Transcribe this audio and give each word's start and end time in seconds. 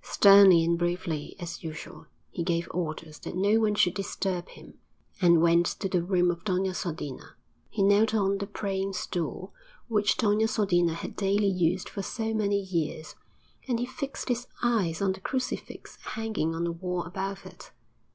Sternly 0.00 0.64
and 0.64 0.78
briefly, 0.78 1.36
as 1.38 1.62
usual, 1.62 2.06
he 2.30 2.42
gave 2.42 2.68
orders 2.70 3.18
that 3.18 3.36
no 3.36 3.60
one 3.60 3.74
should 3.74 3.92
disturb 3.92 4.48
him, 4.48 4.78
and 5.20 5.42
went 5.42 5.66
to 5.66 5.90
the 5.90 6.02
room 6.02 6.30
of 6.30 6.42
Doña 6.42 6.74
Sodina; 6.74 7.34
he 7.68 7.82
knelt 7.82 8.14
on 8.14 8.38
the 8.38 8.46
praying 8.46 8.94
stool 8.94 9.52
which 9.88 10.16
Doña 10.16 10.48
Sodina 10.48 10.94
had 10.94 11.14
daily 11.16 11.48
used 11.50 11.90
for 11.90 12.00
so 12.00 12.32
many 12.32 12.62
years, 12.62 13.14
and 13.68 13.78
he 13.78 13.84
fixed 13.84 14.30
his 14.30 14.46
eyes 14.62 15.02
on 15.02 15.12
the 15.12 15.20
crucifix 15.20 15.96
hanging 16.02 16.54
on 16.54 16.64
the 16.64 16.72
wall 16.72 17.02
above 17.02 17.44
it. 17.44 17.70